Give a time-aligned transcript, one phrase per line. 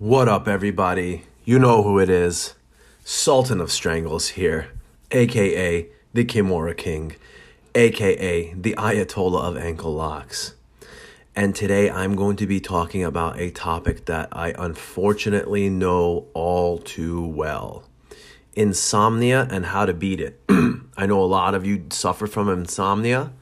[0.00, 1.24] What up, everybody?
[1.44, 2.54] You know who it is.
[3.02, 4.68] Sultan of Strangles here,
[5.10, 7.16] aka the Kimura King,
[7.74, 10.54] aka the Ayatollah of Ankle Locks.
[11.34, 16.78] And today I'm going to be talking about a topic that I unfortunately know all
[16.78, 17.82] too well
[18.54, 20.40] insomnia and how to beat it.
[20.96, 23.32] I know a lot of you suffer from insomnia.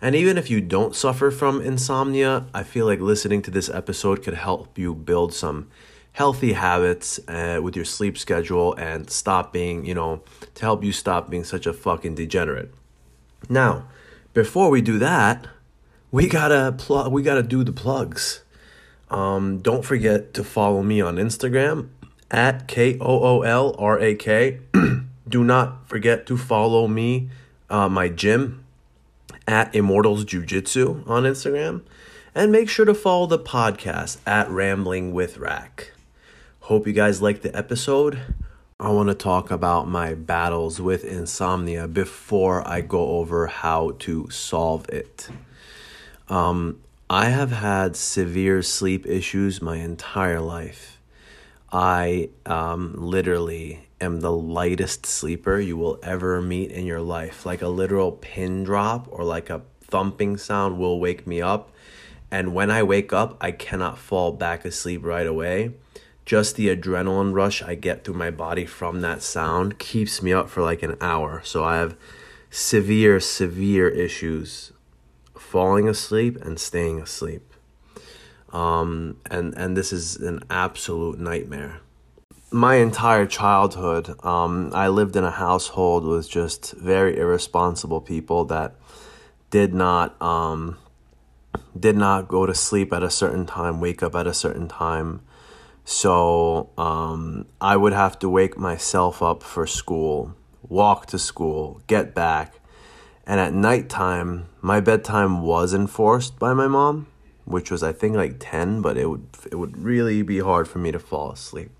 [0.00, 4.22] And even if you don't suffer from insomnia, I feel like listening to this episode
[4.22, 5.68] could help you build some
[6.12, 10.22] healthy habits uh, with your sleep schedule and stop being, you know,
[10.54, 12.72] to help you stop being such a fucking degenerate.
[13.48, 13.86] Now,
[14.34, 15.46] before we do that,
[16.10, 17.12] we gotta plug.
[17.12, 18.42] We gotta do the plugs.
[19.10, 21.88] Um, don't forget to follow me on Instagram
[22.30, 24.60] at K O O L R A K.
[25.28, 27.30] Do not forget to follow me,
[27.68, 28.64] uh, my gym,
[29.46, 31.82] at Immortals Jiu Jitsu on Instagram.
[32.34, 35.92] And make sure to follow the podcast at Rambling with Rack.
[36.70, 38.20] Hope you guys liked the episode.
[38.78, 44.30] I want to talk about my battles with insomnia before I go over how to
[44.30, 45.28] solve it.
[46.28, 46.78] Um,
[47.10, 51.00] I have had severe sleep issues my entire life.
[51.72, 57.44] I um, literally am the lightest sleeper you will ever meet in your life.
[57.44, 61.72] Like a literal pin drop or like a thumping sound will wake me up.
[62.30, 65.72] And when I wake up, I cannot fall back asleep right away.
[66.30, 70.48] Just the adrenaline rush I get through my body from that sound keeps me up
[70.48, 71.42] for like an hour.
[71.44, 71.96] So I have
[72.50, 74.72] severe, severe issues
[75.36, 77.50] falling asleep and staying asleep
[78.52, 81.80] um, and and this is an absolute nightmare.
[82.52, 88.74] My entire childhood, um, I lived in a household with just very irresponsible people that
[89.50, 90.78] did not um,
[91.78, 95.20] did not go to sleep at a certain time, wake up at a certain time.
[95.84, 100.34] So um, I would have to wake myself up for school,
[100.68, 102.54] walk to school, get back,
[103.26, 107.06] and at nighttime, my bedtime was enforced by my mom
[107.50, 110.78] which was I think like 10, but it would it would really be hard for
[110.78, 111.70] me to fall asleep.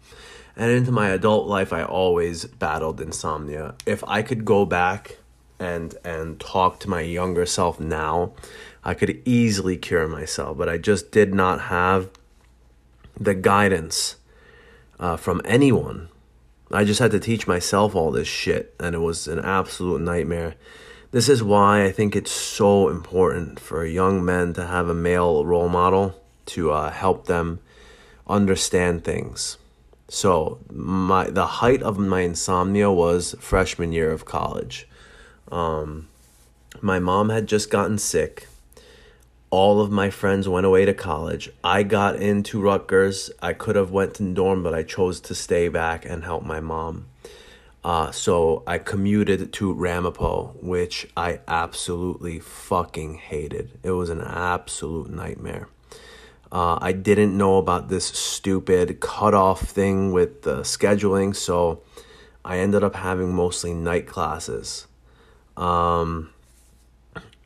[0.56, 3.74] And into my adult life I always battled insomnia.
[3.86, 5.18] If I could go back
[5.58, 8.32] and and talk to my younger self now,
[8.84, 12.10] I could easily cure myself, but I just did not have
[13.20, 14.16] the guidance
[14.98, 16.08] uh, from anyone.
[16.72, 20.54] I just had to teach myself all this shit, and it was an absolute nightmare.
[21.10, 25.44] This is why I think it's so important for young men to have a male
[25.44, 26.14] role model
[26.46, 27.58] to uh, help them
[28.28, 29.58] understand things.
[30.08, 34.88] So my the height of my insomnia was freshman year of college.
[35.50, 36.08] Um,
[36.80, 38.46] my mom had just gotten sick.
[39.50, 41.50] All of my friends went away to college.
[41.64, 43.32] I got into Rutgers.
[43.42, 46.60] I could have went to dorm, but I chose to stay back and help my
[46.60, 47.06] mom.
[47.82, 53.78] Uh, so I commuted to Ramapo, which I absolutely fucking hated.
[53.82, 55.68] It was an absolute nightmare.
[56.52, 61.82] Uh, I didn't know about this stupid cutoff thing with the scheduling, so
[62.44, 64.86] I ended up having mostly night classes.
[65.56, 66.30] Um,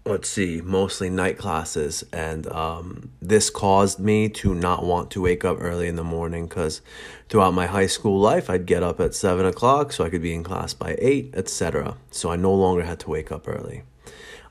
[0.06, 2.04] let's see, mostly night classes.
[2.12, 6.46] And um, this caused me to not want to wake up early in the morning
[6.46, 6.82] because
[7.28, 10.34] throughout my high school life, I'd get up at 7 o'clock so I could be
[10.34, 11.96] in class by 8, etc.
[12.10, 13.82] So I no longer had to wake up early.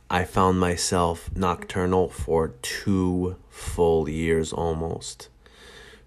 [0.09, 5.29] I found myself nocturnal for two full years almost.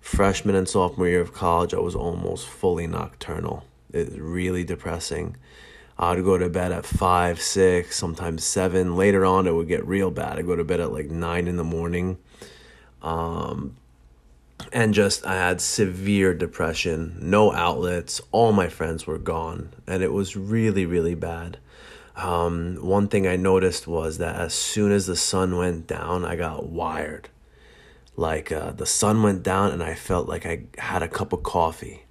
[0.00, 3.64] Freshman and sophomore year of college, I was almost fully nocturnal.
[3.92, 5.36] It's really depressing
[5.98, 8.96] I'd go to bed at five, six, sometimes seven.
[8.96, 10.38] Later on, it would get real bad.
[10.38, 12.18] I'd go to bed at like nine in the morning.
[13.02, 13.76] Um,
[14.72, 18.20] and just, I had severe depression, no outlets.
[18.30, 19.70] All my friends were gone.
[19.86, 21.58] And it was really, really bad.
[22.14, 26.36] Um, one thing I noticed was that as soon as the sun went down, I
[26.36, 27.28] got wired.
[28.16, 31.42] Like uh, the sun went down, and I felt like I had a cup of
[31.42, 32.05] coffee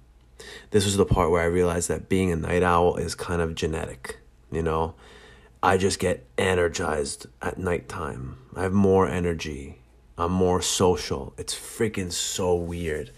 [0.70, 3.54] this was the part where I realized that being a night owl is kind of
[3.54, 4.18] genetic,
[4.50, 4.94] you know?
[5.62, 8.38] I just get energized at nighttime.
[8.54, 9.78] I have more energy.
[10.18, 11.34] I'm more social.
[11.36, 13.10] It's freaking so weird.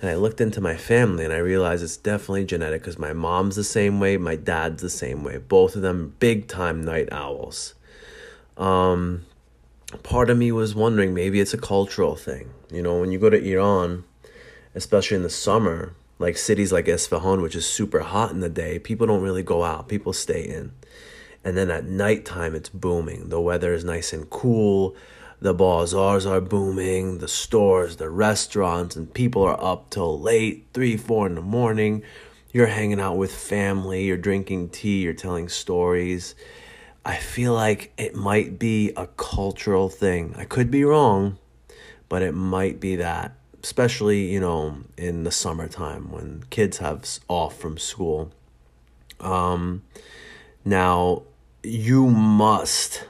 [0.00, 3.56] And I looked into my family and I realized it's definitely genetic because my mom's
[3.56, 5.38] the same way, my dad's the same way.
[5.38, 7.74] Both of them big time night owls.
[8.56, 9.26] Um,
[10.02, 12.50] part of me was wondering maybe it's a cultural thing.
[12.72, 14.04] You know, when you go to Iran,
[14.74, 18.78] especially in the summer, like cities like Isfahan, which is super hot in the day,
[18.78, 19.88] people don't really go out.
[19.88, 20.70] People stay in.
[21.42, 23.30] And then at nighttime, it's booming.
[23.30, 24.94] The weather is nice and cool.
[25.40, 30.96] the bazaars are booming, the stores, the restaurants, and people are up till late, three,
[30.96, 32.02] four in the morning.
[32.52, 36.34] You're hanging out with family, you're drinking tea, you're telling stories.
[37.04, 40.34] I feel like it might be a cultural thing.
[40.36, 41.38] I could be wrong,
[42.10, 47.58] but it might be that, especially, you know, in the summertime when kids have off
[47.58, 48.32] from school.
[49.18, 49.82] Um,
[50.64, 51.22] now,
[51.62, 53.04] you must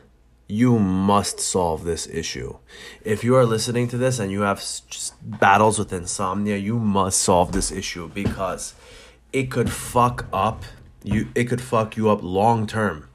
[0.47, 2.57] you must solve this issue.
[3.05, 4.61] If you are listening to this and you have
[5.23, 8.75] battles with insomnia, you must solve this issue because
[9.33, 10.65] it could fuck up
[11.03, 13.09] you it could fuck you up long term.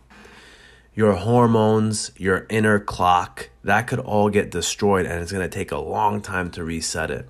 [0.96, 5.72] Your hormones, your inner clock, that could all get destroyed and it's going to take
[5.72, 7.30] a long time to reset it.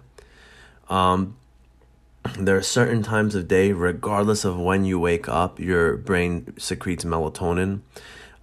[0.90, 1.38] Um
[2.40, 7.06] there are certain times of day regardless of when you wake up, your brain secretes
[7.06, 7.82] melatonin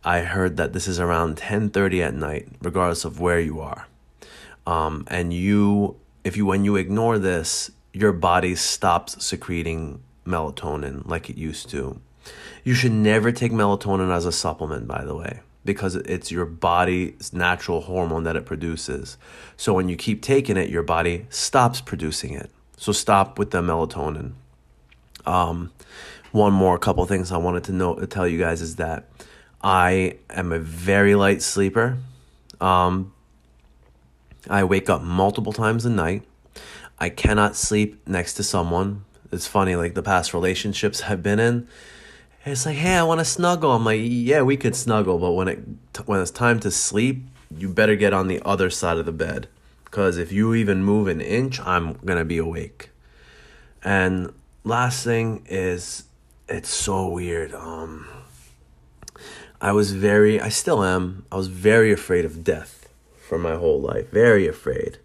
[0.04, 3.86] I heard that this is around 10:30 at night, regardless of where you are.
[4.66, 11.30] Um, and you, if you when you ignore this, your body stops secreting melatonin like
[11.30, 12.00] it used to.
[12.64, 17.32] You should never take melatonin as a supplement, by the way, because it's your body's
[17.32, 19.16] natural hormone that it produces.
[19.56, 22.50] So when you keep taking it, your body stops producing it.
[22.76, 24.32] So stop with the melatonin.
[25.26, 25.72] Um,
[26.32, 29.08] one more couple things I wanted to know to tell you guys is that
[29.62, 31.98] I am a very light sleeper.
[32.60, 33.12] Um,
[34.48, 36.22] I wake up multiple times a night.
[36.98, 39.04] I cannot sleep next to someone.
[39.30, 41.68] It's funny, like the past relationships I've been in.
[42.44, 43.70] It's like, hey, I want to snuggle.
[43.70, 45.60] I'm like, yeah, we could snuggle, but when it
[46.06, 47.24] when it's time to sleep,
[47.56, 49.46] you better get on the other side of the bed,
[49.84, 52.90] because if you even move an inch, I'm gonna be awake.
[53.84, 54.32] And
[54.64, 56.04] last thing is,
[56.48, 57.54] it's so weird.
[57.54, 58.08] Um,
[59.60, 62.88] I was very, I still am, I was very afraid of death
[63.20, 64.10] for my whole life.
[64.10, 64.98] Very afraid.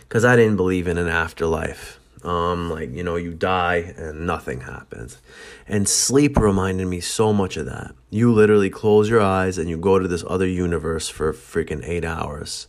[0.00, 1.99] Because I didn't believe in an afterlife.
[2.22, 5.18] Um, like, you know, you die and nothing happens.
[5.66, 7.94] And sleep reminded me so much of that.
[8.10, 12.04] You literally close your eyes and you go to this other universe for freaking eight
[12.04, 12.66] hours.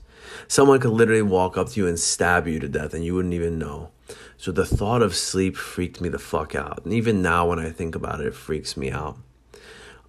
[0.47, 3.33] Someone could literally walk up to you and stab you to death and you wouldn't
[3.33, 3.89] even know.
[4.37, 6.81] So the thought of sleep freaked me the fuck out.
[6.83, 9.17] And even now when I think about it, it freaks me out.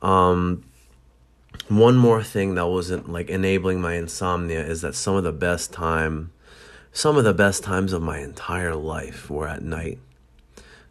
[0.01, 0.65] Um,
[1.69, 5.73] one more thing that wasn't like enabling my insomnia is that some of the best
[5.73, 6.33] time
[6.93, 9.99] some of the best times of my entire life were at night.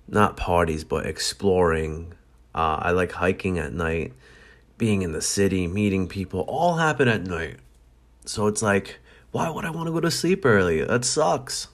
[0.07, 2.13] Not parties but exploring.
[2.53, 4.12] Uh, i like hiking at night
[4.77, 7.57] being in the city meeting people all happen at night.
[8.25, 9.00] So it's like
[9.31, 10.83] why would i want to go to sleep early?
[10.83, 11.68] That sucks.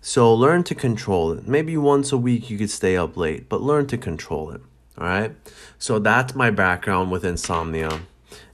[0.00, 1.48] So learn to control it.
[1.48, 4.60] Maybe once a week you could stay up late but learn to control it
[4.98, 5.34] all right?
[5.78, 8.00] So that's my background with insomnia.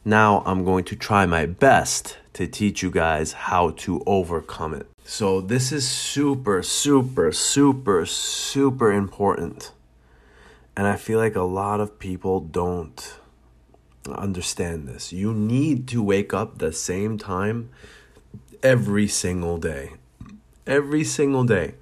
[0.04, 4.91] Now I'm going to try my best to teach you guys how to overcome it.
[5.04, 9.72] So, this is super, super, super, super important.
[10.76, 13.18] And I feel like a lot of people don't
[14.08, 15.12] understand this.
[15.12, 17.70] You need to wake up the same time
[18.62, 19.92] every single day.
[20.66, 21.74] Every single day.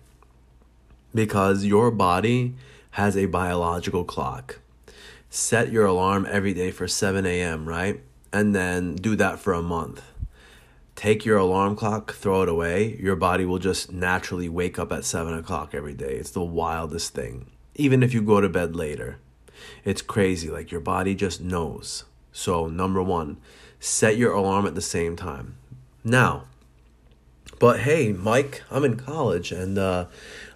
[1.15, 2.55] Because your body
[2.93, 4.59] has a biological clock.
[5.29, 8.01] Set your alarm every day for 7 a.m., right?
[8.33, 10.03] and then do that for a month.
[11.01, 12.99] Take your alarm clock, throw it away.
[13.01, 16.17] Your body will just naturally wake up at seven o'clock every day.
[16.17, 17.51] It's the wildest thing.
[17.75, 19.17] Even if you go to bed later,
[19.83, 20.51] it's crazy.
[20.51, 22.05] Like your body just knows.
[22.33, 23.39] So, number one,
[23.79, 25.57] set your alarm at the same time.
[26.05, 26.45] Now,
[27.59, 30.05] but hey, Mike, I'm in college and uh,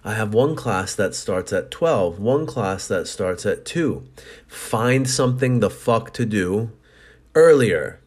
[0.03, 4.07] I have one class that starts at 12, one class that starts at 2.
[4.47, 6.69] Find something the fuck to do
[7.33, 7.99] earlier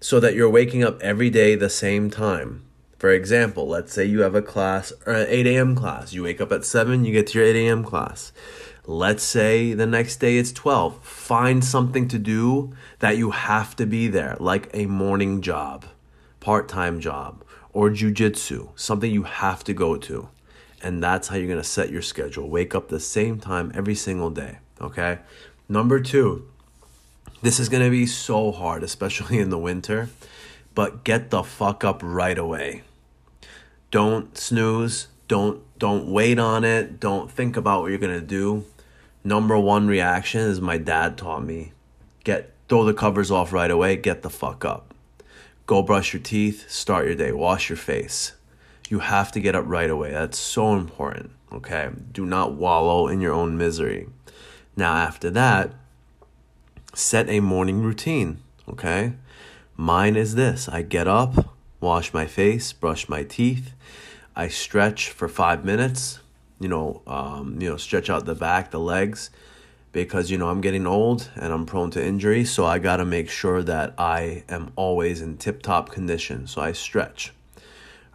[0.00, 2.62] so that you're waking up every day the same time.
[2.98, 5.76] For example, let's say you have a class or an 8 a.m.
[5.76, 6.12] class.
[6.12, 7.84] You wake up at 7, you get to your 8 a.m.
[7.84, 8.32] class.
[8.86, 11.04] Let's say the next day it's 12.
[11.04, 15.84] Find something to do that you have to be there, like a morning job,
[16.40, 20.28] part time job, or jujitsu, something you have to go to.
[20.82, 22.48] And that's how you're to set your schedule.
[22.48, 24.58] Wake up the same time every single day.
[24.80, 25.18] Okay.
[25.68, 26.48] Number two,
[27.42, 30.08] this is going to be so hard, especially in the winter,
[30.74, 32.82] but get the fuck up right away.
[33.90, 38.64] Don't snooze, don't don't wait on it, don't think about what you're going to do.
[39.22, 41.72] Number 1 reaction is my dad taught me.
[42.24, 44.94] Get throw the covers off right away, get the fuck up.
[45.66, 48.32] Go brush your teeth, start your day, wash your face.
[48.88, 50.12] You have to get up right away.
[50.12, 51.90] That's so important, okay?
[52.12, 54.08] Do not wallow in your own misery.
[54.76, 55.74] Now after that,
[56.98, 58.38] set a morning routine,
[58.68, 59.12] okay?
[59.76, 63.72] Mine is this I get up, wash my face, brush my teeth.
[64.34, 66.18] I stretch for five minutes,
[66.58, 69.30] you know, um, you know, stretch out the back, the legs,
[69.92, 72.44] because you know I'm getting old and I'm prone to injury.
[72.44, 76.48] So I gotta make sure that I am always in tip top condition.
[76.48, 77.32] So I stretch.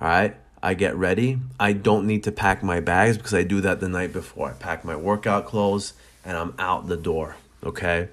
[0.02, 0.36] All right.
[0.62, 1.40] I get ready.
[1.60, 4.50] I don't need to pack my bags because I do that the night before.
[4.50, 7.36] I pack my workout clothes and I'm out the door.
[7.66, 8.08] Okay.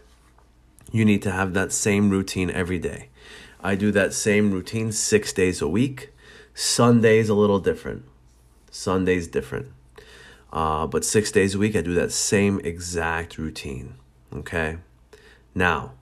[0.90, 3.08] You need to have that same routine every day.
[3.62, 6.12] I do that same routine six days a week.
[6.54, 8.04] Sunday's a little different.
[8.70, 9.68] Sunday's different.
[10.52, 13.94] Uh, but six days a week, I do that same exact routine.
[14.34, 14.78] Okay.
[15.54, 15.92] Now,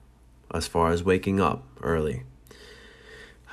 [0.53, 2.23] as far as waking up early,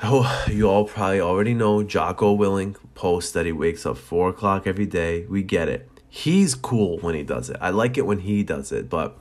[0.03, 4.67] Oh, you all probably already know Jocko Willink posts that he wakes up four o'clock
[4.67, 5.25] every day.
[5.25, 5.89] We get it.
[6.07, 7.57] He's cool when he does it.
[7.63, 9.19] I like it when he does it, but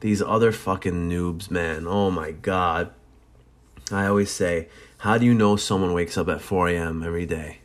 [0.00, 2.92] these other fucking noobs, man, oh my god.
[3.92, 7.02] I always say, how do you know someone wakes up at 4 a.m.
[7.02, 7.58] every day?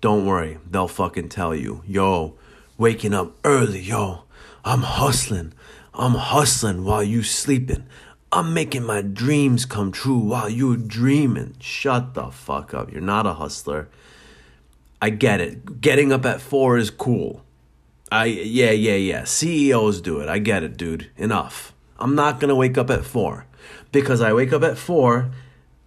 [0.00, 1.82] Don't worry, they'll fucking tell you.
[1.86, 2.34] Yo,
[2.76, 4.24] waking up early, yo.
[4.64, 5.52] I'm hustling.
[5.94, 7.86] I'm hustling while you sleeping.
[8.30, 11.56] I'm making my dreams come true while you're dreaming.
[11.58, 12.92] Shut the fuck up.
[12.92, 13.88] You're not a hustler.
[15.00, 15.80] I get it.
[15.80, 17.42] Getting up at four is cool.
[18.10, 19.24] I yeah, yeah, yeah.
[19.24, 20.28] CEOs do it.
[20.28, 21.10] I get it, dude.
[21.16, 21.72] Enough.
[21.98, 23.46] I'm not gonna wake up at four.
[23.92, 25.30] Because I wake up at four,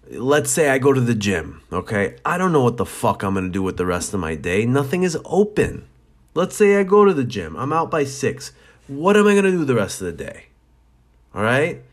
[0.10, 2.16] let's say I go to the gym, okay?
[2.25, 4.66] I don't know what the fuck I'm gonna do with the rest of my day.
[4.66, 5.86] Nothing is open.
[6.34, 7.56] Let's say I go to the gym.
[7.56, 8.51] I'm out by six.
[8.88, 10.46] What am I gonna do the rest of the day?
[11.36, 11.84] Alright?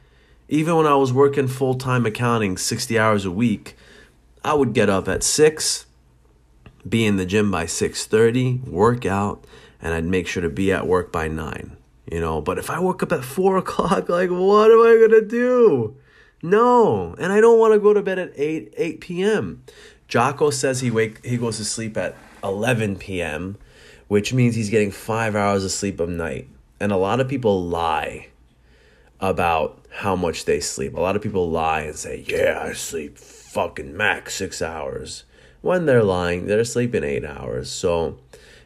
[0.48, 3.76] Even when I was working full time accounting, 60 hours a week,
[4.44, 5.86] I would get up at 6,
[6.88, 9.44] be in the gym by 6:30, work out,
[9.80, 11.76] and I'd make sure to be at work by 9.
[12.10, 15.26] You know, but if I woke up at 4 o'clock, like, what am I gonna
[15.26, 15.96] do?
[16.42, 19.62] No, and I don't want to go to bed at 8 8 p.m.
[20.06, 23.56] Jocko says he wake he goes to sleep at 11 p.m.,
[24.06, 26.48] which means he's getting 5 hours of sleep a night.
[26.80, 28.28] And a lot of people lie
[29.20, 30.94] about how much they sleep.
[30.94, 35.24] A lot of people lie and say, "Yeah, I sleep fucking max 6 hours."
[35.60, 37.68] When they're lying, they're sleeping 8 hours.
[37.68, 38.20] So,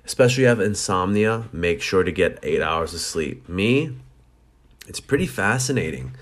[0.04, 3.48] especially if you have insomnia, make sure to get 8 hours of sleep.
[3.48, 3.96] Me,
[4.88, 6.14] it's pretty fascinating.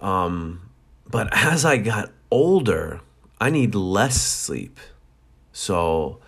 [0.00, 0.68] Um,
[1.08, 3.00] but as I got older,
[3.40, 4.78] I need less sleep.
[5.52, 6.20] So,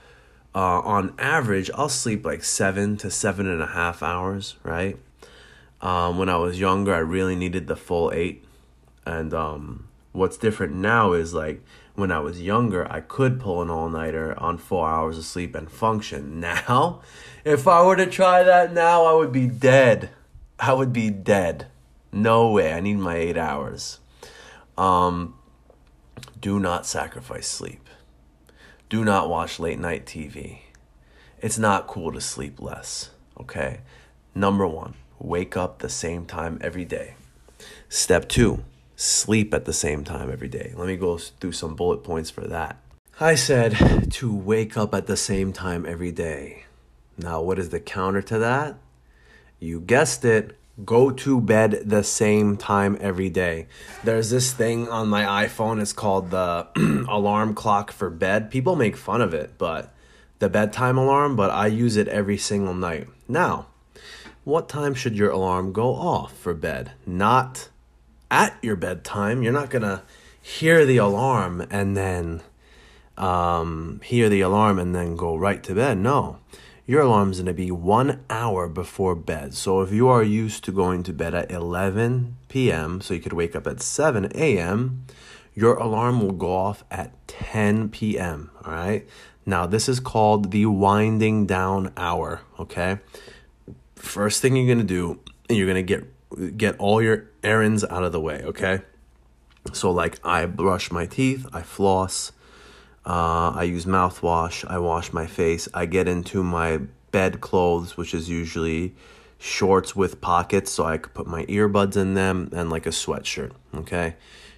[0.55, 4.97] uh, on average, I'll sleep like seven to seven and a half hours, right?
[5.81, 8.45] Um, when I was younger, I really needed the full eight.
[9.07, 11.63] And um, what's different now is like
[12.01, 15.55] when I was younger, I could pull an all nighter on four hours of sleep
[15.55, 16.41] and function.
[16.41, 17.03] Now,
[17.45, 20.11] if I were to try that now, I would be dead.
[20.59, 21.67] I would be dead.
[22.11, 22.73] No way.
[22.73, 24.01] I need my eight hours.
[24.77, 25.35] Um,
[26.41, 27.89] do not sacrifice sleep.
[28.89, 30.61] Do not watch late night TV.
[31.39, 33.81] It's not cool to sleep less, okay?
[34.35, 37.15] Number one wake up the same time every day.
[37.89, 38.65] Step two,
[39.01, 40.75] sleep at the same time every day.
[40.77, 42.77] Let me go through some bullet points for that.
[43.19, 46.65] I said to wake up at the same time every day.
[47.17, 48.77] Now, what is the counter to that?
[49.59, 50.59] You guessed it.
[50.85, 53.69] Go to bed the same time every day.
[54.05, 55.81] There's this thing on my iPhone.
[55.81, 56.69] It's called the
[57.09, 58.51] alarm clock for bed.
[58.51, 59.95] People make fun of it, but
[60.39, 63.09] the bedtime alarm, but I use it every single night.
[63.29, 63.67] Now,
[64.45, 66.93] what time should your alarm go off for bed?
[67.07, 67.69] Not
[68.31, 69.43] at your bedtime.
[69.43, 70.03] You're not going to
[70.41, 72.43] hear the alarm and then
[73.17, 75.99] um, hear the alarm and then go right to bed.
[75.99, 76.39] No.
[76.87, 79.55] Your alarm is going to be one hour before bed.
[79.55, 83.33] So if you are used to going to bed at 11 p.m., so you could
[83.33, 85.07] wake up at 7 a.m.,
[85.55, 88.51] your alarm will go off at 10 p.m.
[88.65, 89.07] All right.
[89.47, 92.41] Now, this is called the winding down hour.
[92.59, 92.99] Okay
[94.01, 96.07] first thing you're gonna do, you're gonna get
[96.57, 98.43] get all your errands out of the way.
[98.45, 98.81] Okay.
[99.73, 102.33] So like I brush my teeth, I floss,
[103.05, 106.81] uh, I use mouthwash, I wash my face, I get into my
[107.11, 108.95] bed clothes, which is usually
[109.39, 113.53] shorts with pockets so I could put my earbuds in them and like a sweatshirt.
[113.75, 114.17] Okay.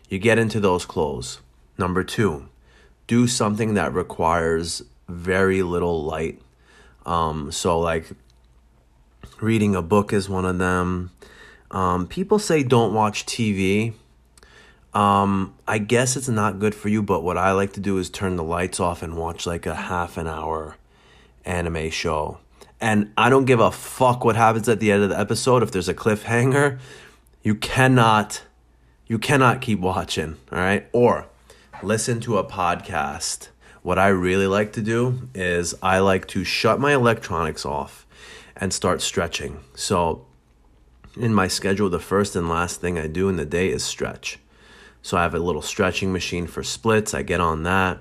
[0.09, 1.41] You get into those clothes.
[1.79, 2.49] Number two,
[3.07, 6.41] do something that requires very little light.
[7.05, 8.13] Um, so like
[9.43, 11.11] Reading a book is one of them.
[11.73, 13.95] Um, people say don't watch TV.
[14.95, 18.11] Um, I guess it's not good for you, but what I like to do is
[18.11, 20.77] turn the lights off and watch like a half an hour
[21.45, 22.39] anime show.
[22.81, 25.63] And I don't give a fuck what happens at the end of the episode.
[25.63, 26.79] If there's a cliffhanger,
[27.43, 28.43] you cannot
[29.07, 30.87] you cannot keep watching, all right?
[30.93, 31.27] Or
[31.83, 33.49] listen to a podcast.
[33.83, 38.07] What I really like to do is I like to shut my electronics off
[38.57, 39.61] and start stretching.
[39.75, 40.25] So,
[41.17, 44.39] in my schedule, the first and last thing I do in the day is stretch.
[45.03, 47.13] So, I have a little stretching machine for splits.
[47.13, 47.99] I get on that.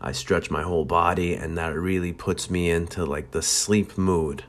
[0.00, 4.44] I stretch my whole body, and that really puts me into like the sleep mood.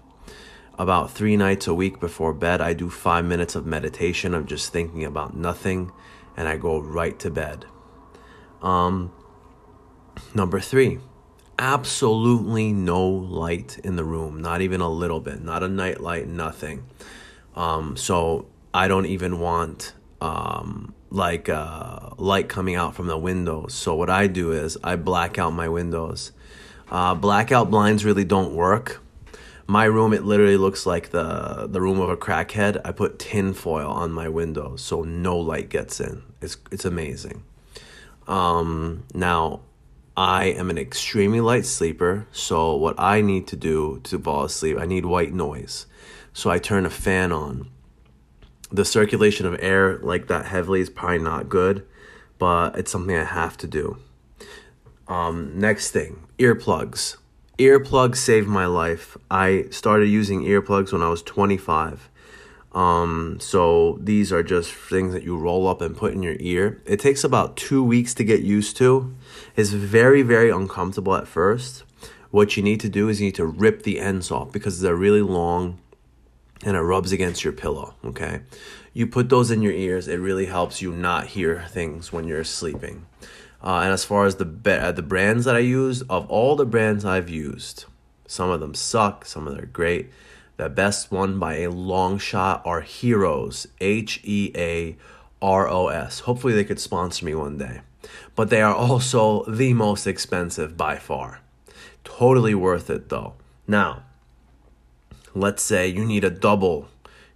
[0.80, 4.74] About three nights a week before bed, I do five minutes of meditation I'm just
[4.74, 5.92] thinking about nothing,
[6.36, 7.66] and I go right to bed.
[8.64, 9.12] Um,
[10.34, 11.00] number three,
[11.60, 16.28] absolutely no light in the room, not even a little bit, not a night light,
[16.28, 16.86] nothing.
[17.56, 23.74] Um, so I don't even want um, like uh, light coming out from the windows.
[23.74, 26.32] So what I do is I black out my windows.
[26.90, 29.02] Uh, blackout blinds really don't work.
[29.66, 32.82] My room it literally looks like the the room of a crackhead.
[32.84, 36.24] I put tin foil on my windows so no light gets in.
[36.42, 37.44] It's it's amazing.
[38.28, 39.62] Um, now
[40.16, 44.78] I am an extremely light sleeper, so what I need to do to fall asleep,
[44.80, 45.88] I need white noise.
[46.34, 47.70] So I turn a fan on
[48.72, 51.86] the circulation of air like that heavily is probably not good,
[52.40, 53.98] but it's something I have to do.
[55.08, 57.18] Um, next thing, earplugs.
[57.60, 59.16] Earplugs saved my life.
[59.30, 62.10] I started using earplugs when I was 25.
[62.72, 66.82] Um, so these are just things that you roll up and put in your ear.
[66.88, 69.14] It takes about two weeks to get used to.
[69.56, 71.84] It's very, very uncomfortable at first.
[72.32, 74.96] What you need to do is you need to rip the ends off because they're
[74.96, 75.78] really long
[76.64, 77.96] and it rubs against your pillow.
[78.04, 78.42] Okay.
[78.94, 82.44] You put those in your ears, it really helps you not hear things when you're
[82.44, 83.06] sleeping.
[83.64, 86.56] Uh, and as far as the be- uh, the brands that I use, of all
[86.56, 87.86] the brands I've used,
[88.28, 90.12] some of them suck, some of them are great.
[90.58, 94.96] The best one by a long shot are Hearos, H E A
[95.42, 96.22] R O S.
[96.22, 97.82] Hopefully, they could sponsor me one day.
[98.36, 101.40] But they are also the most expensive by far.
[102.04, 103.34] Totally worth it though.
[103.68, 104.04] Now,
[105.36, 106.88] let's say you need a double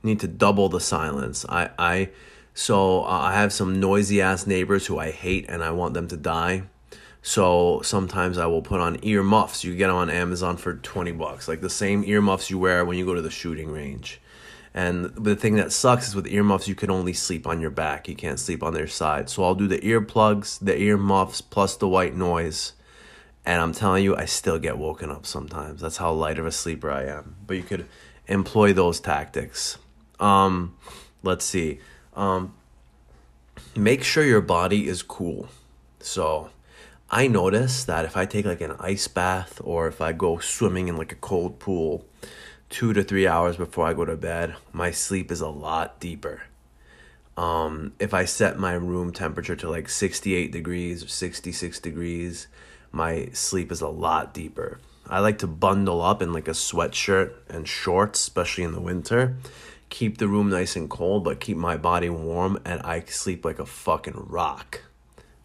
[0.07, 1.45] need to double the silence.
[1.47, 2.09] I i
[2.53, 6.07] so uh, i have some noisy ass neighbors who i hate and i want them
[6.07, 6.63] to die.
[7.21, 11.11] So sometimes i will put on ear muffs you get them on amazon for 20
[11.11, 11.47] bucks.
[11.47, 14.19] Like the same ear muffs you wear when you go to the shooting range.
[14.73, 18.07] And the thing that sucks is with earmuffs you can only sleep on your back.
[18.07, 19.29] You can't sleep on their side.
[19.29, 22.73] So i'll do the earplugs the ear muffs plus the white noise
[23.47, 25.79] and I'm telling you, I still get woken up sometimes.
[25.79, 27.37] That's how light of a sleeper I am.
[27.47, 27.87] But you could
[28.27, 29.77] employ those tactics.
[30.19, 30.75] Um,
[31.23, 31.79] let's see.
[32.13, 32.53] Um,
[33.73, 35.47] make sure your body is cool.
[36.01, 36.49] So
[37.09, 40.89] I notice that if I take like an ice bath or if I go swimming
[40.89, 42.05] in like a cold pool
[42.69, 46.41] two to three hours before I go to bed, my sleep is a lot deeper.
[47.37, 52.47] Um, if I set my room temperature to like 68 degrees or 66 degrees,
[52.91, 54.79] my sleep is a lot deeper.
[55.09, 59.37] I like to bundle up in like a sweatshirt and shorts, especially in the winter.
[59.89, 63.59] Keep the room nice and cold, but keep my body warm, and I sleep like
[63.59, 64.81] a fucking rock.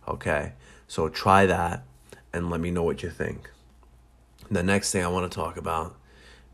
[0.09, 0.55] Okay?
[0.89, 1.85] So try that
[2.33, 3.51] and let me know what you think.
[4.51, 5.97] The next thing I want to talk about,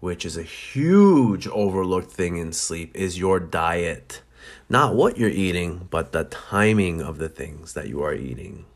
[0.01, 4.23] which is a huge overlooked thing in sleep, is your diet.
[4.69, 8.67] Not what you're eating, but the timing of the things that you are eating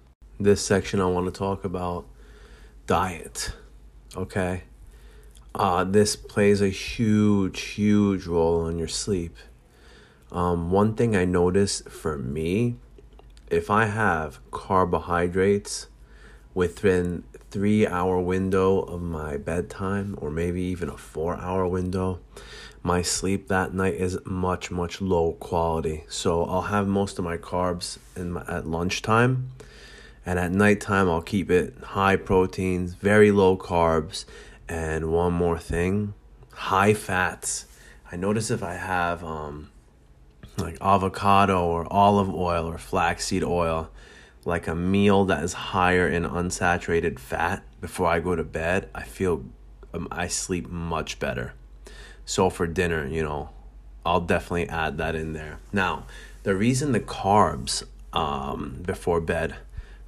[0.42, 2.06] this section, I want to talk about
[2.86, 3.52] diet.
[4.16, 4.64] Okay?
[5.54, 9.36] Uh, this plays a huge, huge role in your sleep.
[10.30, 12.76] Um, one thing I noticed for me,
[13.50, 15.88] if I have carbohydrates
[16.54, 22.18] within three hour window of my bedtime or maybe even a four hour window
[22.82, 27.36] my sleep that night is much much low quality so i'll have most of my
[27.36, 29.50] carbs in my, at lunchtime
[30.24, 34.24] and at nighttime, I'll keep it high proteins, very low carbs,
[34.68, 36.14] and one more thing
[36.52, 37.66] high fats.
[38.10, 39.70] I notice if I have um,
[40.56, 43.90] like avocado or olive oil or flaxseed oil,
[44.44, 49.02] like a meal that is higher in unsaturated fat before I go to bed, I
[49.02, 49.44] feel
[49.94, 51.54] um, I sleep much better.
[52.24, 53.50] So for dinner, you know,
[54.04, 55.58] I'll definitely add that in there.
[55.72, 56.06] Now,
[56.42, 59.56] the reason the carbs um, before bed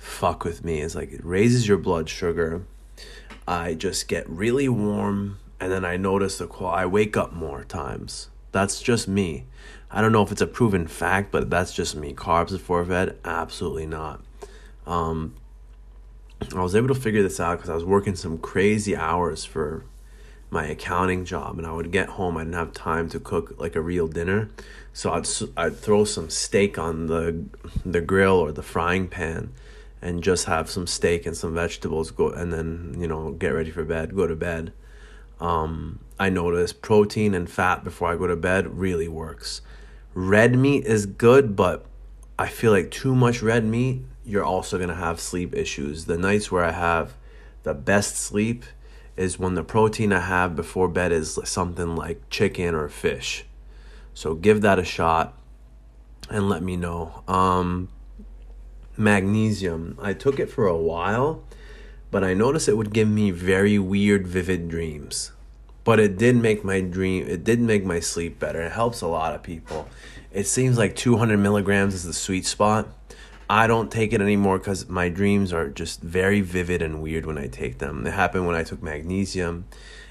[0.04, 2.64] fuck with me is like it raises your blood sugar.
[3.48, 7.64] I just get really warm and then I notice the qual I wake up more
[7.64, 8.28] times.
[8.52, 9.46] That's just me.
[9.90, 12.12] I don't know if it's a proven fact, but that's just me.
[12.12, 13.18] Carbs before bed?
[13.24, 14.22] Absolutely not.
[14.86, 15.34] Um,
[16.54, 19.84] I was able to figure this out because I was working some crazy hours for
[20.50, 22.36] my accounting job, and I would get home.
[22.36, 24.50] I didn't have time to cook like a real dinner,
[24.92, 27.44] so I'd I'd throw some steak on the
[27.84, 29.52] the grill or the frying pan,
[30.04, 33.70] and just have some steak and some vegetables go and then you know get ready
[33.70, 34.72] for bed go to bed.
[35.40, 39.62] Um, i notice protein and fat before i go to bed really works.
[40.12, 41.86] Red meat is good but
[42.38, 46.04] i feel like too much red meat you're also going to have sleep issues.
[46.04, 47.14] The nights where i have
[47.62, 48.64] the best sleep
[49.16, 53.46] is when the protein i have before bed is something like chicken or fish.
[54.12, 55.36] So give that a shot
[56.30, 57.24] and let me know.
[57.26, 57.88] Um,
[58.96, 59.98] magnesium.
[60.00, 61.44] I took it for a while,
[62.10, 65.32] but I noticed it would give me very weird, vivid dreams.
[65.84, 68.62] But it did make my dream, it did make my sleep better.
[68.62, 69.88] It helps a lot of people.
[70.32, 72.88] It seems like 200 milligrams is the sweet spot.
[73.48, 77.36] I don't take it anymore because my dreams are just very vivid and weird when
[77.36, 78.06] I take them.
[78.06, 79.66] It happened when I took magnesium.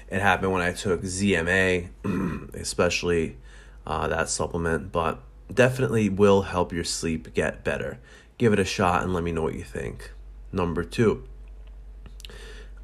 [0.08, 1.88] It happened when I took ZMA,
[2.54, 3.36] especially
[3.86, 5.20] uh, that supplement, but
[5.52, 7.98] definitely will help your sleep get better
[8.38, 10.12] give it a shot and let me know what you think.
[10.52, 11.24] Number two,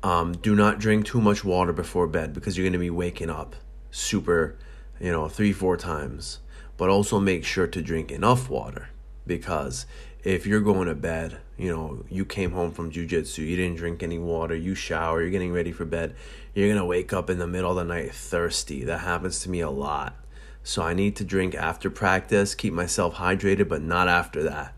[0.03, 3.31] um, do not drink too much water before bed because you're going to be waking
[3.31, 3.57] up
[3.91, 4.57] super,
[5.01, 6.41] you know, three, four times.
[6.77, 8.89] But also make sure to drink enough water
[9.27, 9.85] because
[10.25, 14.03] if you're going to bed, you know, you came home from jujitsu, you didn't drink
[14.03, 16.15] any water, you shower, you're getting ready for bed,
[16.55, 18.85] you're going to wake up in the middle of the night thirsty.
[18.85, 20.17] That happens to me a lot.
[20.63, 24.75] So I need to drink after practice, keep myself hydrated, but not after that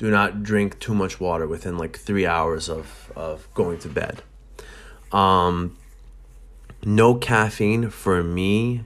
[0.00, 4.22] do not drink too much water within like three hours of, of going to bed.
[5.12, 5.76] Um,
[6.82, 8.84] no caffeine for me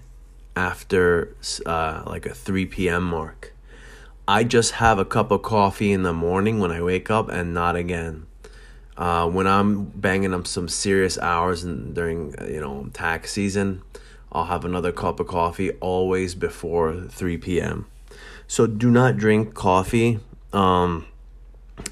[0.57, 1.33] after
[1.65, 3.05] uh, like a 3 p.m.
[3.05, 3.55] mark.
[4.27, 7.55] I just have a cup of coffee in the morning when I wake up and
[7.55, 8.27] not again.
[8.97, 13.83] Uh, when I'm banging up some serious hours and during you know tax season,
[14.33, 17.87] I'll have another cup of coffee always before 3 p.m.
[18.49, 20.19] So do not drink coffee
[20.55, 21.07] um,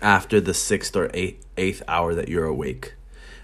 [0.00, 2.94] after the sixth or eighth, eighth hour that you're awake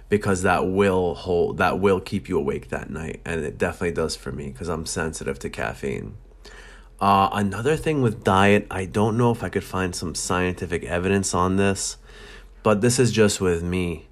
[0.09, 4.17] because that will hold that will keep you awake that night and it definitely does
[4.17, 6.17] for me because i'm sensitive to caffeine.
[7.01, 11.35] Uh, another thing with diet i don't know if i could find some scientific evidence
[11.35, 11.97] on this
[12.63, 14.09] but this is just with me.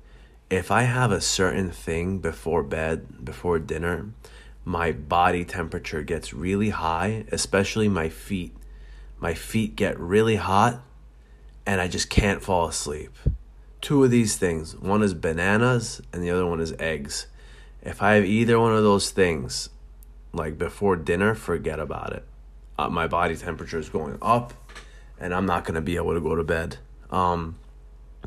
[0.48, 4.10] If i have a certain thing before bed before dinner
[4.64, 8.54] my body temperature gets really high especially my feet.
[9.18, 10.82] My feet get really hot
[11.66, 13.10] and I just can't fall asleep.
[13.80, 17.26] Two of these things one is bananas, and the other one is eggs.
[17.82, 19.68] If I have either one of those things,
[20.32, 22.24] like before dinner, forget about it.
[22.78, 24.54] Uh, my body temperature is going up,
[25.18, 26.78] and I'm not going to be able to go to bed.
[27.10, 27.56] Um,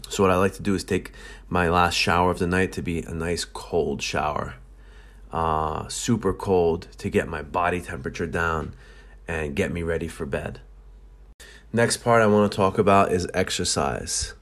[0.07, 1.11] so, what I like to do is take
[1.49, 4.55] my last shower of the night to be a nice cold shower.
[5.31, 8.73] Uh, super cold to get my body temperature down
[9.27, 10.61] and get me ready for bed.
[11.71, 14.33] Next part I want to talk about is exercise.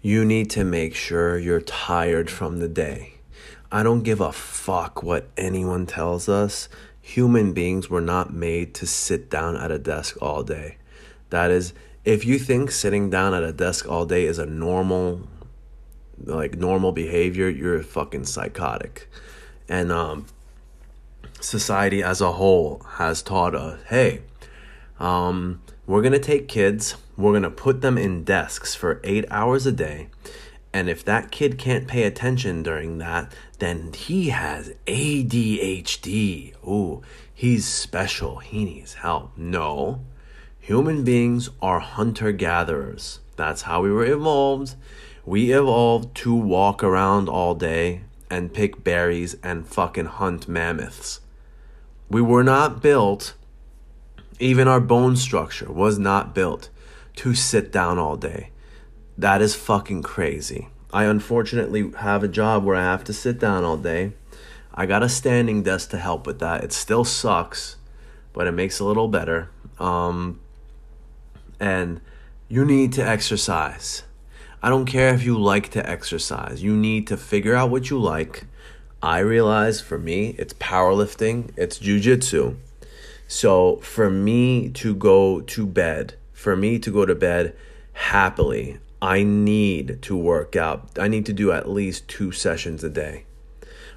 [0.00, 3.14] You need to make sure you're tired from the day.
[3.70, 6.70] I don't give a fuck what anyone tells us.
[7.02, 10.78] Human beings were not made to sit down at a desk all day.
[11.28, 11.74] That is,
[12.06, 15.28] if you think sitting down at a desk all day is a normal,
[16.24, 19.10] like normal behavior, you're fucking psychotic.
[19.68, 20.24] And um,
[21.38, 24.22] society as a whole has taught us, hey,
[24.98, 29.24] um, we're going to take kids, we're going to put them in desks for eight
[29.28, 30.06] hours a day.
[30.72, 36.54] And if that kid can't pay attention during that, then he has ADHD.
[36.64, 37.02] Ooh,
[37.34, 38.38] he's special.
[38.38, 39.36] He needs help.
[39.36, 40.04] No.
[40.60, 43.18] Human beings are hunter gatherers.
[43.34, 44.76] That's how we were evolved.
[45.26, 51.18] We evolved to walk around all day and pick berries and fucking hunt mammoths.
[52.08, 53.34] We were not built
[54.40, 56.70] even our bone structure was not built
[57.16, 58.50] to sit down all day.
[59.16, 60.68] That is fucking crazy.
[60.92, 64.12] I unfortunately have a job where I have to sit down all day.
[64.74, 66.64] I got a standing desk to help with that.
[66.64, 67.76] It still sucks,
[68.32, 69.50] but it makes a little better.
[69.78, 70.40] Um,
[71.60, 72.00] and
[72.48, 74.04] you need to exercise.
[74.62, 76.62] I don't care if you like to exercise.
[76.62, 78.44] You need to figure out what you like.
[79.02, 82.56] I realize for me, it's powerlifting, it's jujitsu.
[83.30, 87.54] So for me to go to bed, for me to go to bed
[87.92, 90.98] happily, I need to work out.
[90.98, 93.26] I need to do at least two sessions a day.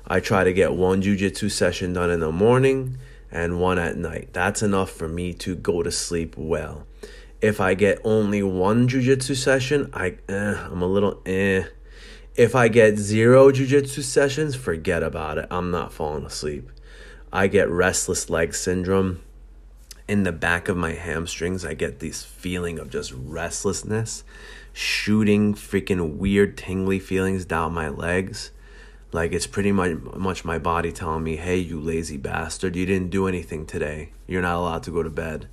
[0.05, 2.99] I try to get one jujitsu session done in the morning
[3.31, 4.29] and one at night.
[4.33, 6.85] That's enough for me to go to sleep well.
[7.41, 11.63] If I get only one jujitsu session, I eh, I'm a little eh.
[12.35, 15.47] If I get zero jujitsu sessions, forget about it.
[15.49, 16.69] I'm not falling asleep.
[17.33, 19.21] I get restless leg syndrome
[20.07, 24.23] in the back of my hamstrings, I get this feeling of just restlessness,
[24.73, 28.51] shooting freaking weird tingly feelings down my legs.
[29.11, 33.11] Like it's pretty much much my body telling me, "Hey, you lazy bastard, you didn't
[33.11, 34.11] do anything today.
[34.27, 35.47] You're not allowed to go to bed."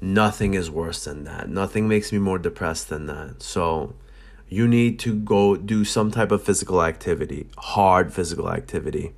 [0.00, 1.48] Nothing is worse than that.
[1.48, 3.42] Nothing makes me more depressed than that.
[3.42, 3.94] So,
[4.48, 9.12] you need to go do some type of physical activity, hard physical activity.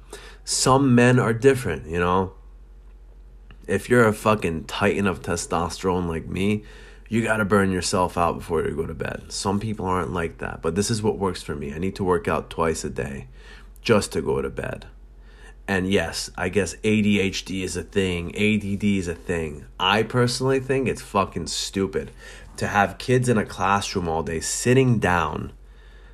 [0.50, 2.32] Some men are different, you know.
[3.66, 6.64] If you're a fucking titan of testosterone like me,
[7.06, 9.24] you got to burn yourself out before you go to bed.
[9.28, 11.74] Some people aren't like that, but this is what works for me.
[11.74, 13.26] I need to work out twice a day
[13.82, 14.86] just to go to bed.
[15.68, 19.66] And yes, I guess ADHD is a thing, ADD is a thing.
[19.78, 22.10] I personally think it's fucking stupid
[22.56, 25.52] to have kids in a classroom all day sitting down.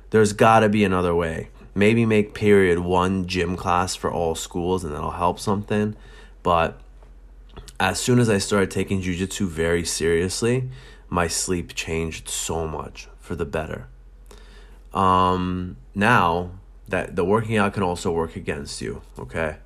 [0.09, 1.51] There's got to be another way.
[1.75, 5.95] Maybe make period one gym class for all schools and that'll help something.
[6.41, 6.79] But
[7.79, 10.69] as soon as I started taking jujitsu very seriously,
[11.09, 13.87] my sleep changed so much for the better.
[14.93, 16.51] Um, now
[16.87, 19.57] that the working out can also work against you, okay?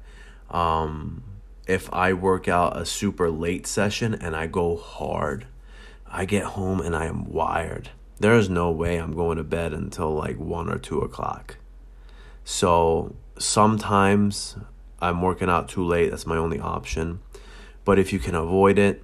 [0.49, 1.23] Um,
[1.67, 5.45] if I work out a super late session and I go hard,
[6.07, 7.91] I get home and I am wired.
[8.19, 11.57] There is no way I'm going to bed until like one or two o'clock.
[12.51, 14.57] So sometimes
[14.99, 16.09] I'm working out too late.
[16.09, 17.19] That's my only option.
[17.85, 19.03] But if you can avoid it,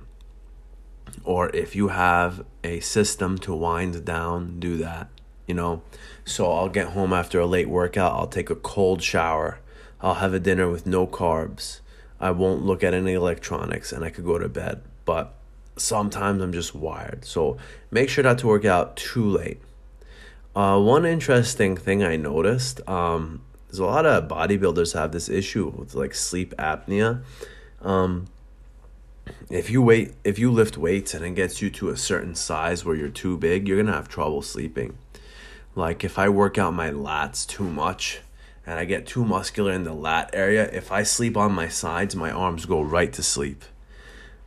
[1.23, 5.09] or if you have a system to wind down, do that.
[5.45, 5.83] You know,
[6.25, 8.13] so I'll get home after a late workout.
[8.13, 9.59] I'll take a cold shower.
[10.01, 11.81] I'll have a dinner with no carbs.
[12.19, 14.81] I won't look at any electronics and I could go to bed.
[15.05, 15.35] But
[15.77, 17.23] sometimes I'm just wired.
[17.25, 17.57] So
[17.91, 19.61] make sure not to work out too late.
[20.55, 25.67] Uh, one interesting thing I noticed um, there's a lot of bodybuilders have this issue
[25.67, 27.23] with like sleep apnea.
[27.81, 28.27] Um,
[29.49, 32.85] if you wait, if you lift weights and it gets you to a certain size
[32.85, 34.97] where you're too big, you're gonna have trouble sleeping.
[35.75, 38.21] Like if I work out my lats too much
[38.65, 42.15] and I get too muscular in the lat area, if I sleep on my sides,
[42.15, 43.65] my arms go right to sleep.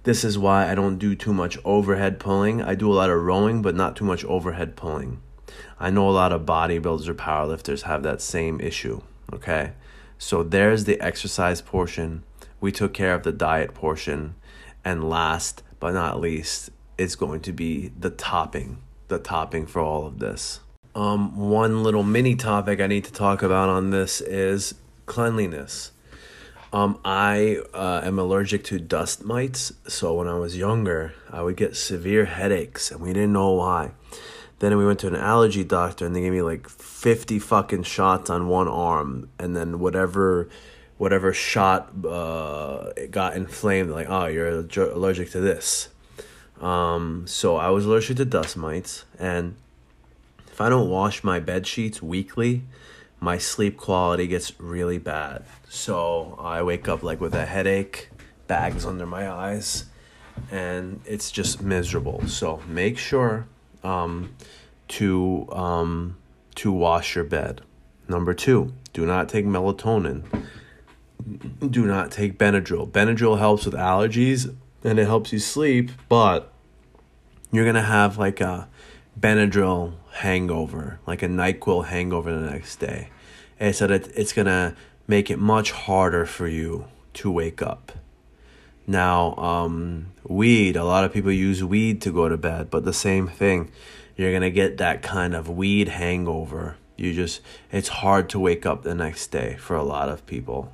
[0.04, 2.62] This is why I don't do too much overhead pulling.
[2.62, 5.20] I do a lot of rowing, but not too much overhead pulling.
[5.80, 9.00] I know a lot of bodybuilders or powerlifters have that same issue.
[9.32, 9.72] Okay.
[10.18, 12.24] So there's the exercise portion.
[12.60, 14.34] We took care of the diet portion.
[14.84, 20.06] And last but not least, it's going to be the topping, the topping for all
[20.06, 20.60] of this.
[20.94, 24.74] Um, one little mini topic I need to talk about on this is
[25.06, 25.92] cleanliness.
[26.72, 31.56] Um, I uh, am allergic to dust mites, so when I was younger, I would
[31.56, 33.92] get severe headaches, and we didn't know why.
[34.60, 38.28] Then we went to an allergy doctor, and they gave me like fifty fucking shots
[38.28, 40.48] on one arm, and then whatever,
[40.96, 43.90] whatever shot uh, got inflamed.
[43.90, 45.88] Like, oh, you're allergic to this.
[46.60, 49.54] Um, so I was allergic to dust mites, and
[50.50, 52.64] if I don't wash my bed sheets weekly,
[53.20, 55.44] my sleep quality gets really bad.
[55.68, 58.10] So I wake up like with a headache,
[58.48, 59.84] bags under my eyes,
[60.50, 62.26] and it's just miserable.
[62.26, 63.46] So make sure
[63.82, 64.34] um,
[64.88, 66.16] to um,
[66.56, 67.62] to wash your bed.
[68.08, 70.24] Number two, do not take melatonin.
[71.58, 72.90] Do not take Benadryl.
[72.90, 76.52] Benadryl helps with allergies and it helps you sleep, but
[77.52, 78.68] you're gonna have like a
[79.18, 83.10] Benadryl hangover, like a NyQuil hangover the next day.
[83.60, 84.74] And said it, it's to
[85.06, 87.92] make it much harder for you to wake up.
[88.88, 92.94] Now, um, weed, a lot of people use weed to go to bed, but the
[92.94, 93.70] same thing.
[94.16, 96.76] You're going to get that kind of weed hangover.
[96.96, 100.72] You just, it's hard to wake up the next day for a lot of people,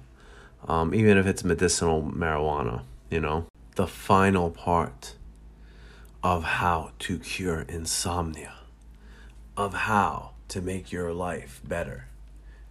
[0.68, 3.46] um, even if it's medicinal marijuana, you know.
[3.74, 5.16] The final part
[6.22, 8.54] of how to cure insomnia
[9.56, 12.06] of how to make your life better,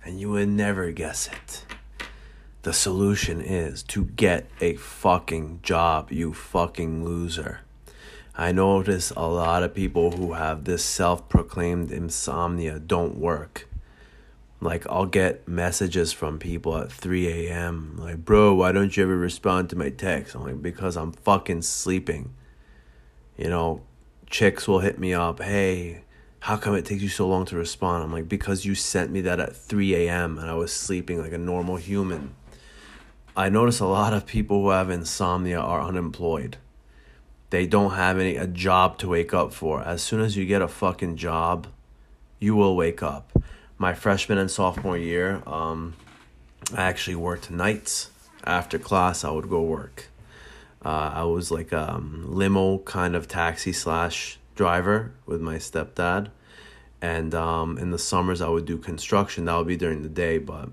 [0.06, 1.66] and you would never guess it.
[2.64, 7.60] The solution is to get a fucking job, you fucking loser.
[8.38, 13.68] I notice a lot of people who have this self proclaimed insomnia don't work.
[14.62, 17.98] Like, I'll get messages from people at 3 a.m.
[17.98, 20.34] Like, bro, why don't you ever respond to my text?
[20.34, 22.34] I'm like, because I'm fucking sleeping.
[23.36, 23.82] You know,
[24.30, 26.06] chicks will hit me up, hey,
[26.40, 28.06] how come it takes you so long to respond?
[28.06, 30.38] I'm like, because you sent me that at 3 a.m.
[30.38, 32.36] and I was sleeping like a normal human.
[33.36, 36.58] I notice a lot of people who have insomnia are unemployed.
[37.50, 39.82] They don't have any a job to wake up for.
[39.82, 41.66] As soon as you get a fucking job,
[42.40, 43.32] you will wake up.
[43.80, 45.96] My freshman and sophomore year, um,
[46.76, 48.12] I actually worked nights.
[48.44, 50.10] After class, I would go work.
[50.86, 56.28] Uh, I was like a um, limo kind of taxi slash driver with my stepdad.
[57.02, 59.46] And um, in the summers, I would do construction.
[59.46, 60.70] That would be during the day, but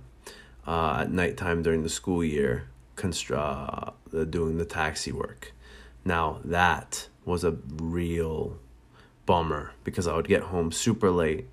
[0.71, 5.53] uh, at nighttime during the school year, constru- uh, doing the taxi work.
[6.05, 8.57] Now, that was a real
[9.27, 11.49] bummer because I would get home super late.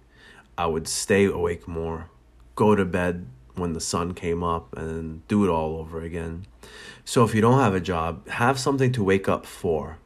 [0.56, 2.12] I would stay awake more,
[2.54, 3.26] go to bed
[3.56, 6.46] when the sun came up, and do it all over again.
[7.04, 9.98] So, if you don't have a job, have something to wake up for,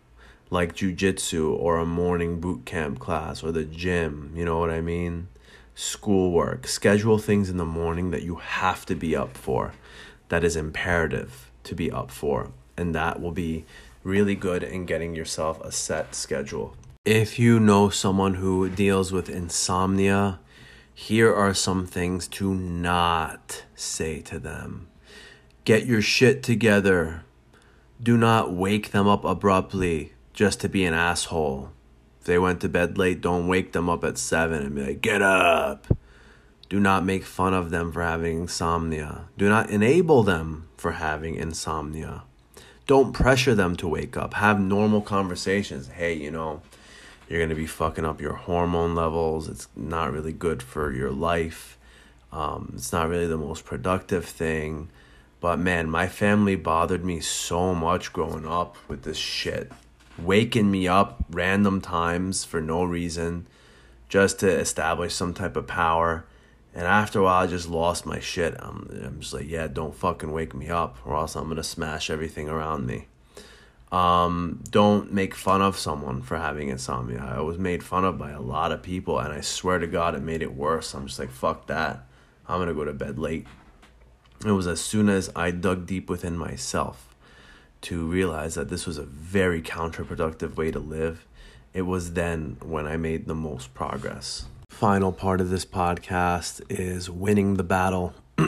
[0.49, 4.31] like jujitsu or a morning boot camp class or the gym.
[4.37, 5.27] You know what I mean?
[5.75, 6.67] Schoolwork.
[6.67, 9.73] Schedule things in the morning that you have to be up for,
[10.29, 12.51] that is imperative to be up for.
[12.77, 13.65] And that will be
[14.03, 16.75] really good in getting yourself a set schedule.
[17.05, 20.39] If you know someone who deals with insomnia,
[20.93, 24.87] here are some things to not say to them.
[25.63, 27.23] Get your shit together.
[28.01, 31.71] Do not wake them up abruptly just to be an asshole.
[32.21, 35.01] If they went to bed late, don't wake them up at 7 and be like,
[35.01, 35.87] get up.
[36.69, 39.25] Do not make fun of them for having insomnia.
[39.39, 42.21] Do not enable them for having insomnia.
[42.85, 44.35] Don't pressure them to wake up.
[44.35, 45.87] Have normal conversations.
[45.87, 46.61] Hey, you know,
[47.27, 49.49] you're going to be fucking up your hormone levels.
[49.49, 51.75] It's not really good for your life.
[52.31, 54.89] Um, it's not really the most productive thing.
[55.39, 59.71] But man, my family bothered me so much growing up with this shit.
[60.19, 63.47] Waking me up random times for no reason
[64.09, 66.25] just to establish some type of power.
[66.73, 68.55] And after a while, I just lost my shit.
[68.59, 72.09] I'm, I'm just like, yeah, don't fucking wake me up, or else I'm gonna smash
[72.09, 73.07] everything around me.
[73.91, 77.19] Um, don't make fun of someone for having insomnia.
[77.19, 80.15] I was made fun of by a lot of people, and I swear to God,
[80.15, 80.93] it made it worse.
[80.93, 82.05] I'm just like, fuck that.
[82.47, 83.47] I'm gonna go to bed late.
[84.45, 87.10] It was as soon as I dug deep within myself
[87.81, 91.25] to realize that this was a very counterproductive way to live.
[91.73, 94.45] It was then when I made the most progress
[94.81, 98.15] final part of this podcast is winning the battle.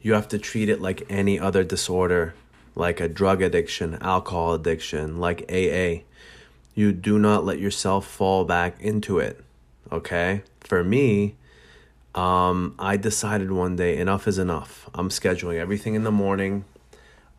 [0.00, 2.32] you have to treat it like any other disorder,
[2.76, 6.04] like a drug addiction, alcohol addiction, like AA.
[6.76, 9.42] You do not let yourself fall back into it.
[9.90, 10.44] Okay?
[10.60, 11.34] For me,
[12.14, 14.88] um, I decided one day enough is enough.
[14.94, 16.64] I'm scheduling everything in the morning.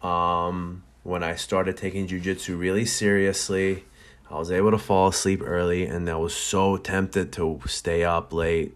[0.01, 3.86] Um, when I started taking jujitsu really seriously,
[4.29, 8.33] I was able to fall asleep early, and I was so tempted to stay up
[8.33, 8.75] late.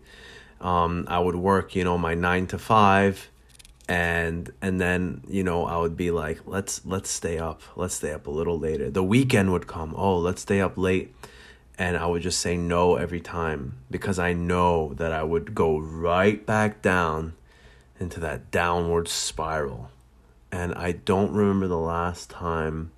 [0.62, 3.30] Um, I would work, you know, my nine to five,
[3.90, 8.14] and and then you know I would be like, let's let's stay up, let's stay
[8.14, 8.90] up a little later.
[8.90, 11.14] The weekend would come, oh, let's stay up late,
[11.78, 15.78] and I would just say no every time because I know that I would go
[15.78, 17.34] right back down
[18.00, 19.90] into that downward spiral,
[20.52, 22.92] and I don't remember the last time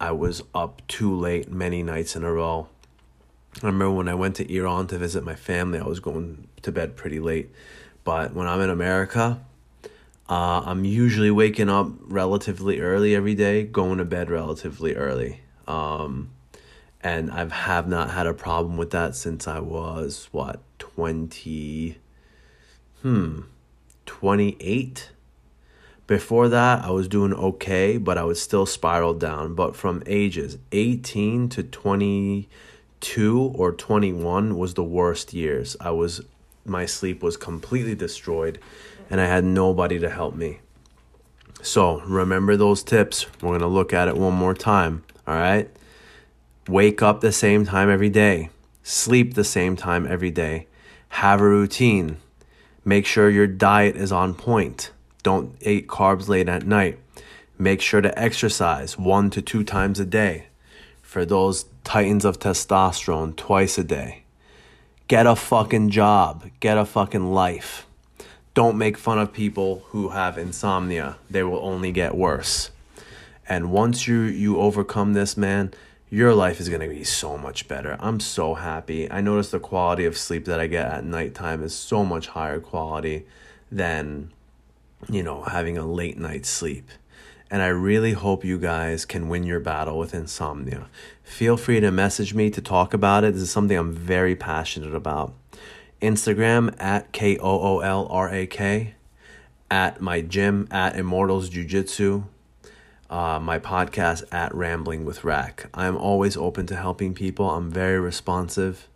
[0.00, 2.68] I was up too late many nights in a row.
[3.62, 6.70] I remember when I went to Iran to visit my family, I was going to
[6.70, 7.50] bed pretty late.
[8.04, 9.40] But when I'm in America,
[10.28, 15.40] uh, I'm usually waking up relatively early every day, going to bed relatively early.
[15.66, 16.30] Um,
[17.00, 21.98] and I have not had a problem with that since I was, what, 20,
[23.02, 23.40] hmm,
[24.06, 25.10] 28?
[26.08, 29.54] Before that, I was doing okay, but I would still spiral down.
[29.54, 35.76] But from ages 18 to 22 or 21 was the worst years.
[35.78, 36.22] I was
[36.64, 38.58] my sleep was completely destroyed
[39.10, 40.60] and I had nobody to help me.
[41.60, 43.26] So, remember those tips.
[43.42, 45.70] We're going to look at it one more time, all right?
[46.68, 48.48] Wake up the same time every day.
[48.82, 50.68] Sleep the same time every day.
[51.10, 52.16] Have a routine.
[52.82, 54.90] Make sure your diet is on point
[55.28, 56.98] don't eat carbs late at night.
[57.58, 60.46] Make sure to exercise one to two times a day.
[61.02, 64.22] For those titans of testosterone, twice a day.
[65.06, 66.48] Get a fucking job.
[66.60, 67.86] Get a fucking life.
[68.54, 71.18] Don't make fun of people who have insomnia.
[71.28, 72.70] They will only get worse.
[73.46, 75.74] And once you you overcome this, man,
[76.08, 77.98] your life is going to be so much better.
[78.00, 79.10] I'm so happy.
[79.10, 82.60] I notice the quality of sleep that I get at nighttime is so much higher
[82.60, 83.26] quality
[83.70, 84.30] than
[85.08, 86.88] you know, having a late night sleep.
[87.50, 90.88] And I really hope you guys can win your battle with insomnia.
[91.22, 93.32] Feel free to message me to talk about it.
[93.32, 95.32] This is something I'm very passionate about.
[96.02, 98.94] Instagram at K O O L R A K,
[99.70, 102.24] at my gym at Immortals Jiu Jitsu,
[103.10, 105.68] uh, my podcast at Rambling with Rack.
[105.74, 107.50] I'm always open to helping people.
[107.50, 108.88] I'm very responsive.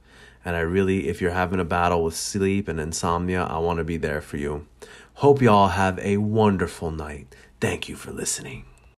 [0.44, 3.84] And I really, if you're having a battle with sleep and insomnia, I want to
[3.84, 4.66] be there for you.
[5.14, 7.34] Hope y'all have a wonderful night.
[7.60, 8.71] Thank you for listening.